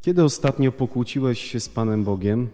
Kiedy 0.00 0.24
ostatnio 0.24 0.72
pokłóciłeś 0.72 1.40
się 1.40 1.60
z 1.60 1.68
Panem 1.68 2.04
Bogiem? 2.04 2.48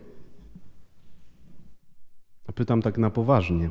Pytam 2.55 2.83
tak 2.83 2.99
na 2.99 3.11
poważnie. 3.11 3.71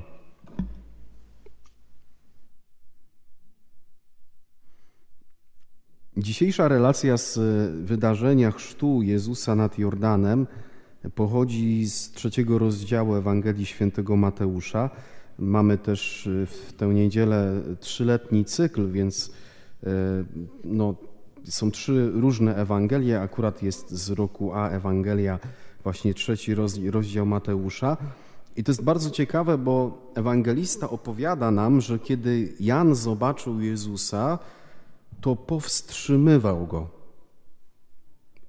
Dzisiejsza 6.18 6.68
relacja 6.68 7.18
z 7.18 7.40
wydarzenia 7.86 8.52
chrztu 8.52 9.02
Jezusa 9.02 9.56
nad 9.56 9.80
Jordanem 9.80 10.48
pochodzi 11.16 11.86
z 11.86 12.12
trzeciego 12.12 12.60
rozdziału 12.60 13.16
Ewangelii 13.16 13.66
Świętego 13.66 14.16
Mateusza. 14.16 14.90
Mamy 15.40 15.78
też 15.78 16.30
w 16.46 16.74
tę 16.74 16.88
niedzielę 16.88 17.62
trzyletni 17.80 18.46
cykl, 18.46 18.92
więc 18.92 19.32
e, 19.84 19.90
no, 20.64 20.96
są 21.50 21.72
trzy 21.72 22.12
różne 22.14 22.56
Ewangelie. 22.56 23.22
Akurat 23.22 23.64
jest 23.64 23.92
z 23.92 24.10
roku 24.10 24.54
A 24.54 24.70
Ewangelia, 24.70 25.40
właśnie 25.84 26.14
trzeci 26.14 26.56
rozdział 26.92 27.26
Mateusza. 27.26 27.98
I 28.56 28.64
to 28.64 28.72
jest 28.72 28.84
bardzo 28.84 29.10
ciekawe, 29.10 29.58
bo 29.58 29.98
ewangelista 30.16 30.90
opowiada 30.90 31.52
nam, 31.52 31.82
że 31.82 32.00
kiedy 32.00 32.54
Jan 32.60 32.96
zobaczył 32.96 33.62
Jezusa, 33.62 34.40
to 35.22 35.36
powstrzymywał 35.36 36.68
go. 36.68 36.88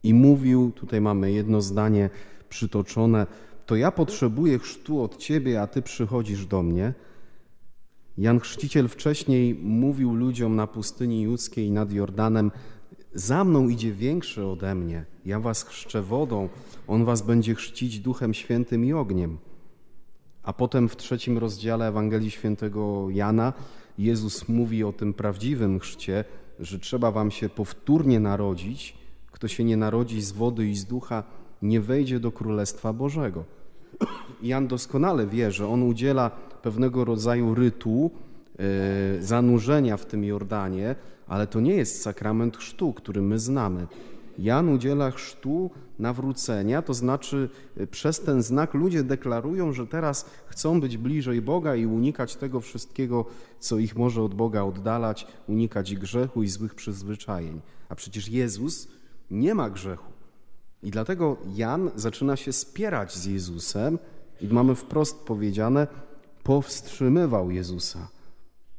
I 0.03 0.15
mówił, 0.15 0.71
tutaj 0.71 1.01
mamy 1.01 1.33
jedno 1.33 1.61
zdanie 1.61 2.11
przytoczone, 2.49 3.27
to 3.67 3.77
ja 3.77 3.91
potrzebuję 3.91 4.59
chrztu 4.59 5.03
od 5.03 5.17
ciebie, 5.17 5.63
a 5.63 5.67
ty 5.67 5.83
przychodzisz 5.83 6.47
do 6.47 6.63
mnie. 6.63 6.95
Jan 8.19 8.41
Chrzciciel 8.41 8.89
wcześniej 8.89 9.55
mówił 9.55 10.15
ludziom 10.15 10.57
na 10.57 10.67
pustyni 10.67 11.23
judzkiej 11.23 11.71
nad 11.71 11.93
Jordanem, 11.93 12.51
za 13.15 13.45
mną 13.45 13.69
idzie 13.69 13.93
większy 13.93 14.47
ode 14.47 14.75
mnie, 14.75 15.05
ja 15.25 15.41
was 15.41 15.65
chrzczę 15.65 16.03
wodą, 16.03 16.49
on 16.87 17.05
was 17.05 17.23
będzie 17.23 17.55
chrzcić 17.55 18.01
duchem 18.01 18.35
świętym 18.35 18.85
i 18.85 18.93
ogniem. 18.93 19.39
A 20.43 20.53
potem 20.53 20.89
w 20.89 20.97
trzecim 20.97 21.39
rozdziale 21.39 21.89
Ewangelii 21.89 22.31
Świętego 22.31 23.11
Jana 23.11 23.53
Jezus 23.99 24.49
mówi 24.49 24.85
o 24.85 24.93
tym 24.93 25.15
prawdziwym 25.15 25.79
chrzcie, 25.79 26.25
że 26.61 26.79
trzeba 26.79 27.11
wam 27.11 27.31
się 27.31 27.49
powtórnie 27.49 28.21
narodzić. 28.21 28.97
Kto 29.33 29.49
się 29.49 29.65
nie 29.65 29.77
narodzi 29.77 30.23
z 30.23 30.33
wody 30.33 30.69
i 30.69 30.75
z 30.75 30.85
ducha, 30.85 31.23
nie 31.63 31.81
wejdzie 31.81 32.21
do 32.21 32.33
Królestwa 32.33 32.93
Bożego. 32.93 33.45
Jan 34.43 34.69
doskonale 34.69 35.27
wie, 35.27 35.53
że 35.53 35.69
on 35.69 35.83
udziela 35.83 36.31
pewnego 36.63 37.05
rodzaju 37.05 37.55
rytu 37.55 38.11
e, 38.59 39.23
zanurzenia 39.23 39.97
w 39.97 40.07
tym 40.07 40.25
Jordanie, 40.25 40.95
ale 41.27 41.47
to 41.47 41.61
nie 41.61 41.75
jest 41.75 42.03
sakrament 42.03 42.57
chrztu, 42.57 42.93
który 42.93 43.23
my 43.23 43.39
znamy. 43.39 43.87
Jan 44.39 44.69
udziela 44.69 45.11
chrztu 45.11 45.71
nawrócenia, 45.99 46.83
to 46.83 46.95
znaczy 46.95 47.49
e, 47.77 47.87
przez 47.87 48.21
ten 48.21 48.43
znak 48.43 48.75
ludzie 48.75 49.03
deklarują, 49.03 49.73
że 49.73 49.87
teraz 49.87 50.31
chcą 50.47 50.81
być 50.81 50.97
bliżej 50.97 51.43
Boga 51.43 51.77
i 51.77 51.87
unikać 51.87 52.37
tego 52.37 52.61
wszystkiego, 52.61 53.25
co 53.61 53.79
ich 53.79 53.97
może 53.97 54.23
od 54.23 54.35
Boga 54.35 54.63
oddalać, 54.63 55.27
unikać 55.49 55.95
grzechu 55.95 56.43
i 56.43 56.49
złych 56.49 56.75
przyzwyczajeń. 56.75 57.61
A 57.89 57.95
przecież 57.95 58.29
Jezus 58.29 58.89
nie 59.31 59.55
ma 59.55 59.71
grzechu. 59.71 60.16
I 60.83 60.91
dlatego 60.91 61.37
Jan 61.55 61.91
zaczyna 61.95 62.37
się 62.37 62.53
spierać 62.53 63.15
z 63.15 63.25
Jezusem 63.25 63.99
i 64.41 64.49
mamy 64.49 64.75
wprost 64.75 65.25
powiedziane, 65.25 65.87
powstrzymywał 66.43 67.51
Jezusa. 67.51 68.09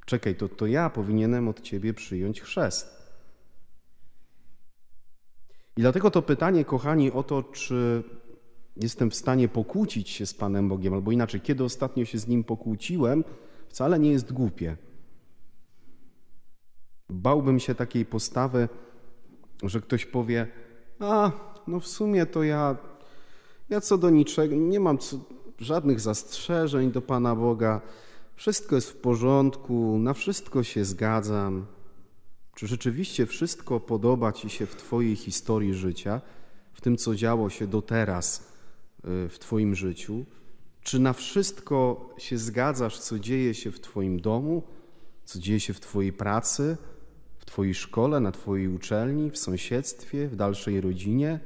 Czekaj, 0.05 0.35
to, 0.35 0.49
to 0.49 0.67
ja 0.67 0.89
powinienem 0.89 1.47
od 1.47 1.61
ciebie 1.61 1.93
przyjąć 1.93 2.41
chrzest. 2.41 2.97
I 5.77 5.81
dlatego 5.81 6.11
to 6.11 6.21
pytanie, 6.21 6.65
kochani, 6.65 7.11
o 7.11 7.23
to, 7.23 7.43
czy 7.43 8.03
jestem 8.75 9.11
w 9.11 9.15
stanie 9.15 9.47
pokłócić 9.47 10.09
się 10.09 10.25
z 10.25 10.33
Panem 10.33 10.69
Bogiem, 10.69 10.93
albo 10.93 11.11
inaczej, 11.11 11.41
kiedy 11.41 11.63
ostatnio 11.63 12.05
się 12.05 12.17
z 12.17 12.27
Nim 12.27 12.43
pokłóciłem, 12.43 13.23
wcale 13.69 13.99
nie 13.99 14.11
jest 14.11 14.33
głupie. 14.33 14.77
Bałbym 17.09 17.59
się 17.59 17.75
takiej 17.75 18.05
postawy, 18.05 18.69
że 19.63 19.81
ktoś 19.81 20.05
powie, 20.05 20.47
a 20.99 21.31
no 21.67 21.79
w 21.79 21.87
sumie 21.87 22.25
to 22.25 22.43
ja, 22.43 22.75
ja 23.69 23.81
co 23.81 23.97
do 23.97 24.09
niczego, 24.09 24.55
nie 24.55 24.79
mam 24.79 24.97
co, 24.97 25.17
żadnych 25.59 25.99
zastrzeżeń 25.99 26.91
do 26.91 27.01
Pana 27.01 27.35
Boga, 27.35 27.81
wszystko 28.35 28.75
jest 28.75 28.89
w 28.89 28.95
porządku, 28.95 29.97
na 29.99 30.13
wszystko 30.13 30.63
się 30.63 30.85
zgadzam. 30.85 31.65
Czy 32.55 32.67
rzeczywiście 32.67 33.25
wszystko 33.25 33.79
podoba 33.79 34.31
Ci 34.31 34.49
się 34.49 34.65
w 34.65 34.75
Twojej 34.75 35.15
historii 35.15 35.73
życia, 35.73 36.21
w 36.73 36.81
tym, 36.81 36.97
co 36.97 37.15
działo 37.15 37.49
się 37.49 37.67
do 37.67 37.81
teraz 37.81 38.39
y, 38.39 39.29
w 39.29 39.39
Twoim 39.39 39.75
życiu? 39.75 40.25
Czy 40.81 40.99
na 40.99 41.13
wszystko 41.13 42.09
się 42.17 42.37
zgadzasz, 42.37 42.99
co 42.99 43.19
dzieje 43.19 43.53
się 43.53 43.71
w 43.71 43.79
Twoim 43.79 44.19
domu, 44.19 44.63
co 45.25 45.39
dzieje 45.39 45.59
się 45.59 45.73
w 45.73 45.79
Twojej 45.79 46.13
pracy, 46.13 46.77
w 47.37 47.45
Twojej 47.45 47.73
szkole, 47.73 48.19
na 48.19 48.31
Twojej 48.31 48.67
uczelni, 48.67 49.31
w 49.31 49.37
sąsiedztwie, 49.37 50.27
w 50.27 50.35
dalszej 50.35 50.81
rodzinie? 50.81 51.39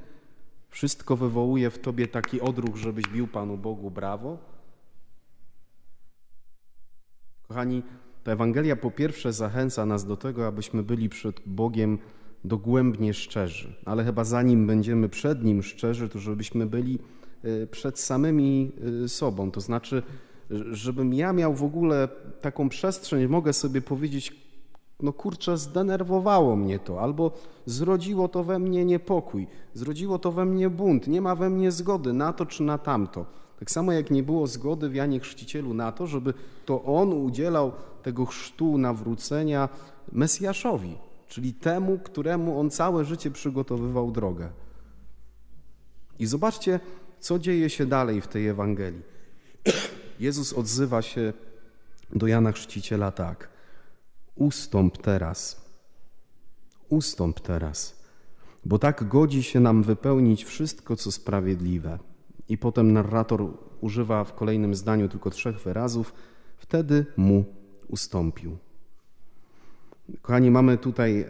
Wszystko 0.71 1.17
wywołuje 1.17 1.69
w 1.69 1.79
Tobie 1.79 2.07
taki 2.07 2.41
odruch, 2.41 2.75
żebyś 2.75 3.07
bił 3.07 3.27
Panu 3.27 3.57
Bogu 3.57 3.91
brawo? 3.91 4.37
Kochani, 7.47 7.83
ta 8.23 8.31
Ewangelia 8.31 8.75
po 8.75 8.91
pierwsze 8.91 9.33
zachęca 9.33 9.85
nas 9.85 10.05
do 10.05 10.17
tego, 10.17 10.47
abyśmy 10.47 10.83
byli 10.83 11.09
przed 11.09 11.41
Bogiem 11.45 11.97
dogłębnie 12.45 13.13
szczerzy, 13.13 13.73
ale 13.85 14.03
chyba 14.03 14.23
zanim 14.23 14.67
będziemy 14.67 15.09
przed 15.09 15.43
Nim 15.43 15.63
szczerzy, 15.63 16.09
to 16.09 16.19
żebyśmy 16.19 16.65
byli 16.65 16.99
e, 17.43 17.67
przed 17.67 17.99
samymi 17.99 18.71
e, 19.03 19.07
sobą. 19.09 19.51
To 19.51 19.61
znaczy, 19.61 20.03
żebym 20.71 21.13
ja 21.13 21.33
miał 21.33 21.53
w 21.53 21.63
ogóle 21.63 22.07
taką 22.41 22.69
przestrzeń, 22.69 23.27
mogę 23.27 23.53
sobie 23.53 23.81
powiedzieć, 23.81 24.50
no 25.01 25.13
kurczę, 25.13 25.57
zdenerwowało 25.57 26.55
mnie 26.55 26.79
to, 26.79 27.01
albo 27.01 27.31
zrodziło 27.65 28.27
to 28.27 28.43
we 28.43 28.59
mnie 28.59 28.85
niepokój, 28.85 29.47
zrodziło 29.73 30.19
to 30.19 30.31
we 30.31 30.45
mnie 30.45 30.69
bunt, 30.69 31.07
nie 31.07 31.21
ma 31.21 31.35
we 31.35 31.49
mnie 31.49 31.71
zgody 31.71 32.13
na 32.13 32.33
to 32.33 32.45
czy 32.45 32.63
na 32.63 32.77
tamto. 32.77 33.25
Tak 33.59 33.71
samo 33.71 33.91
jak 33.91 34.11
nie 34.11 34.23
było 34.23 34.47
zgody 34.47 34.89
w 34.89 34.95
Janie 34.95 35.19
Chrzcicielu 35.19 35.73
na 35.73 35.91
to, 35.91 36.07
żeby 36.07 36.33
to 36.65 36.83
on 36.83 37.13
udzielał 37.13 37.71
tego 38.03 38.25
chrztu 38.25 38.77
nawrócenia 38.77 39.69
Mesjaszowi, 40.11 40.97
czyli 41.27 41.53
temu, 41.53 41.99
któremu 41.99 42.59
on 42.59 42.69
całe 42.69 43.05
życie 43.05 43.31
przygotowywał 43.31 44.11
drogę. 44.11 44.49
I 46.19 46.25
zobaczcie, 46.25 46.79
co 47.19 47.39
dzieje 47.39 47.69
się 47.69 47.85
dalej 47.85 48.21
w 48.21 48.27
tej 48.27 48.47
Ewangelii. 48.47 49.01
Jezus 50.19 50.53
odzywa 50.53 51.01
się 51.01 51.33
do 52.13 52.27
Jana 52.27 52.51
Chrzciciela 52.51 53.11
tak: 53.11 53.49
Ustąp 54.35 54.97
teraz, 54.97 55.65
ustąp 56.89 57.39
teraz, 57.39 58.01
bo 58.65 58.79
tak 58.79 59.07
godzi 59.07 59.43
się 59.43 59.59
nam 59.59 59.83
wypełnić 59.83 60.45
wszystko, 60.45 60.95
co 60.95 61.11
sprawiedliwe. 61.11 61.99
I 62.49 62.57
potem 62.57 62.93
narrator 62.93 63.47
używa 63.81 64.23
w 64.23 64.35
kolejnym 64.35 64.75
zdaniu 64.75 65.09
tylko 65.09 65.29
trzech 65.29 65.59
wyrazów. 65.59 66.13
Wtedy 66.57 67.05
mu 67.17 67.45
ustąpił. 67.87 68.57
Kochani, 70.21 70.51
mamy 70.51 70.77
tutaj 70.77 71.19
e, 71.19 71.25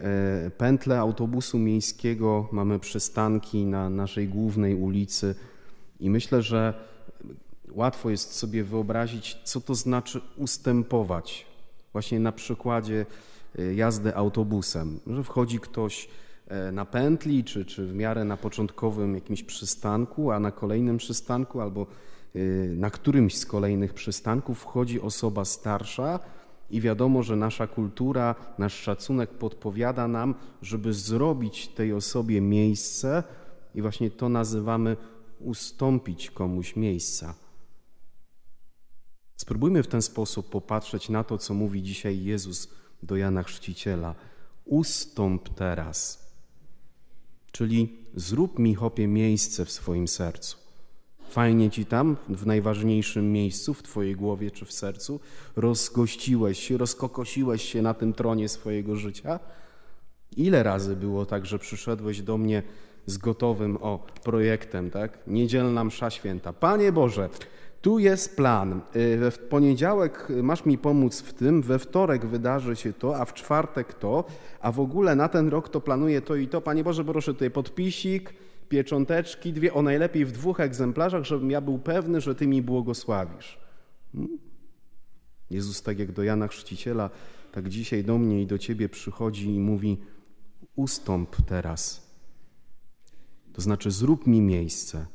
pętlę 0.50 0.98
autobusu 0.98 1.58
miejskiego, 1.58 2.48
mamy 2.52 2.78
przystanki 2.78 3.66
na 3.66 3.90
naszej 3.90 4.28
głównej 4.28 4.74
ulicy 4.74 5.34
i 6.00 6.10
myślę, 6.10 6.42
że 6.42 6.74
łatwo 7.70 8.10
jest 8.10 8.34
sobie 8.34 8.64
wyobrazić, 8.64 9.38
co 9.44 9.60
to 9.60 9.74
znaczy 9.74 10.20
ustępować. 10.36 11.51
Właśnie 11.92 12.20
na 12.20 12.32
przykładzie 12.32 13.06
e, 13.58 13.74
jazdy 13.74 14.16
autobusem, 14.16 15.00
że 15.06 15.24
wchodzi 15.24 15.60
ktoś 15.60 16.08
E, 16.52 16.72
na 16.72 16.84
pętli, 16.84 17.44
czy, 17.44 17.64
czy 17.64 17.86
w 17.86 17.94
miarę 17.94 18.24
na 18.24 18.36
początkowym 18.36 19.14
jakimś 19.14 19.42
przystanku, 19.42 20.30
a 20.30 20.40
na 20.40 20.50
kolejnym 20.50 20.96
przystanku 20.96 21.60
albo 21.60 21.86
e, 22.34 22.38
na 22.76 22.90
którymś 22.90 23.36
z 23.38 23.46
kolejnych 23.46 23.94
przystanków 23.94 24.58
wchodzi 24.58 25.00
osoba 25.00 25.44
starsza 25.44 26.20
i 26.70 26.80
wiadomo, 26.80 27.22
że 27.22 27.36
nasza 27.36 27.66
kultura, 27.66 28.34
nasz 28.58 28.74
szacunek 28.74 29.30
podpowiada 29.30 30.08
nam, 30.08 30.34
żeby 30.62 30.92
zrobić 30.92 31.68
tej 31.68 31.92
osobie 31.92 32.40
miejsce 32.40 33.22
i 33.74 33.82
właśnie 33.82 34.10
to 34.10 34.28
nazywamy 34.28 34.96
ustąpić 35.40 36.30
komuś 36.30 36.76
miejsca. 36.76 37.34
Spróbujmy 39.42 39.82
w 39.82 39.86
ten 39.86 40.02
sposób 40.02 40.50
popatrzeć 40.50 41.08
na 41.08 41.24
to, 41.24 41.38
co 41.38 41.54
mówi 41.54 41.82
dzisiaj 41.82 42.24
Jezus 42.24 42.68
do 43.02 43.16
Jana 43.16 43.42
Chrzciciela. 43.42 44.14
Ustąp 44.64 45.48
teraz. 45.48 46.26
Czyli 47.52 47.96
zrób 48.14 48.58
mi, 48.58 48.74
chopie, 48.74 49.08
miejsce 49.08 49.64
w 49.64 49.70
swoim 49.70 50.08
sercu. 50.08 50.56
Fajnie 51.30 51.70
ci 51.70 51.86
tam, 51.86 52.16
w 52.28 52.46
najważniejszym 52.46 53.32
miejscu, 53.32 53.74
w 53.74 53.82
twojej 53.82 54.16
głowie 54.16 54.50
czy 54.50 54.64
w 54.64 54.72
sercu, 54.72 55.20
rozgościłeś 55.56 56.58
się, 56.58 56.78
rozkokosiłeś 56.78 57.62
się 57.62 57.82
na 57.82 57.94
tym 57.94 58.12
tronie 58.12 58.48
swojego 58.48 58.96
życia. 58.96 59.40
Ile 60.36 60.62
razy 60.62 60.96
było 60.96 61.26
tak, 61.26 61.46
że 61.46 61.58
przyszedłeś 61.58 62.22
do 62.22 62.38
mnie 62.38 62.62
z 63.06 63.18
gotowym 63.18 63.78
o 63.80 64.06
projektem, 64.24 64.90
tak? 64.90 65.18
Niedzielna 65.26 65.84
msza 65.84 66.10
święta. 66.10 66.52
Panie 66.52 66.92
Boże, 66.92 67.28
tu 67.82 67.98
jest 67.98 68.36
plan. 68.36 68.80
Y, 68.96 69.30
w 69.30 69.38
poniedziałek 69.38 70.28
masz 70.42 70.64
mi 70.64 70.78
pomóc 70.78 71.20
w 71.20 71.32
tym, 71.32 71.62
we 71.62 71.78
wtorek 71.78 72.26
wydarzy 72.26 72.76
się 72.76 72.92
to, 72.92 73.16
a 73.16 73.24
w 73.24 73.34
czwartek 73.34 73.94
to, 73.94 74.24
a 74.60 74.72
w 74.72 74.80
ogóle 74.80 75.16
na 75.16 75.28
ten 75.28 75.48
rok 75.48 75.68
to 75.68 75.80
planuję 75.80 76.20
to 76.20 76.36
i 76.36 76.48
to. 76.48 76.60
Panie 76.60 76.84
Boże, 76.84 77.04
proszę 77.04 77.34
tutaj 77.34 77.50
podpisik, 77.50 78.34
piecząteczki, 78.68 79.52
dwie, 79.52 79.74
o 79.74 79.82
najlepiej 79.82 80.24
w 80.24 80.32
dwóch 80.32 80.60
egzemplarzach, 80.60 81.24
żebym 81.24 81.50
ja 81.50 81.60
był 81.60 81.78
pewny, 81.78 82.20
że 82.20 82.34
Ty 82.34 82.46
mi 82.46 82.62
błogosławisz. 82.62 83.58
Hmm? 84.12 84.38
Jezus, 85.50 85.82
tak 85.82 85.98
jak 85.98 86.12
do 86.12 86.22
Jana 86.22 86.48
Chrzciciela, 86.48 87.10
tak 87.52 87.68
dzisiaj 87.68 88.04
do 88.04 88.18
mnie 88.18 88.42
i 88.42 88.46
do 88.46 88.58
Ciebie 88.58 88.88
przychodzi 88.88 89.54
i 89.54 89.60
mówi: 89.60 90.00
Ustąp 90.76 91.36
teraz. 91.46 92.11
To 93.52 93.60
znaczy, 93.60 93.90
zrób 93.90 94.26
mi 94.26 94.40
miejsce. 94.40 95.06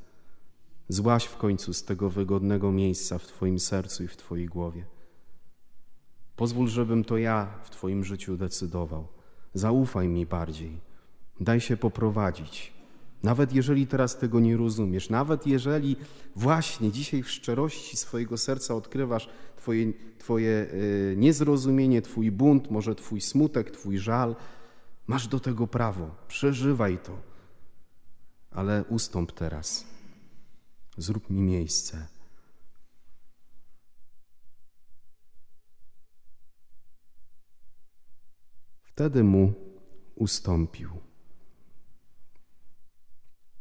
Złaś 0.90 1.26
w 1.26 1.38
końcu 1.38 1.74
z 1.74 1.84
tego 1.84 2.10
wygodnego 2.10 2.72
miejsca 2.72 3.18
w 3.18 3.28
Twoim 3.28 3.60
sercu 3.60 4.04
i 4.04 4.08
w 4.08 4.18
Twojej 4.18 4.46
głowie. 4.46 4.86
Pozwól, 6.36 6.68
żebym 6.68 7.04
to 7.04 7.18
ja 7.18 7.48
w 7.64 7.70
Twoim 7.70 8.04
życiu 8.04 8.38
decydował. 8.38 9.08
Zaufaj 9.54 10.08
mi 10.08 10.26
bardziej. 10.26 10.80
Daj 11.40 11.62
się 11.62 11.78
poprowadzić. 11.78 12.74
Nawet 13.24 13.54
jeżeli 13.54 13.88
teraz 13.88 14.18
tego 14.18 14.40
nie 14.40 14.58
rozumiesz, 14.58 15.10
nawet 15.10 15.48
jeżeli 15.48 15.96
właśnie 16.36 16.92
dzisiaj 16.92 17.24
w 17.24 17.32
szczerości 17.32 17.98
swojego 17.98 18.38
serca 18.38 18.76
odkrywasz 18.76 19.30
Twoje, 19.56 19.94
twoje 20.18 20.50
y, 20.50 21.16
niezrozumienie, 21.18 22.02
Twój 22.02 22.32
bunt, 22.32 22.72
może 22.72 22.96
Twój 22.96 23.22
smutek, 23.22 23.72
Twój 23.72 23.98
żal, 23.98 24.36
masz 25.08 25.28
do 25.28 25.40
tego 25.40 25.68
prawo. 25.68 26.12
Przeżywaj 26.28 26.98
to. 26.98 27.37
Ale 28.52 28.84
ustąp 28.84 29.32
teraz. 29.32 29.86
Zrób 30.98 31.30
mi 31.30 31.42
miejsce. 31.42 32.08
Wtedy 38.84 39.24
mu 39.24 39.54
ustąpił. 40.16 41.07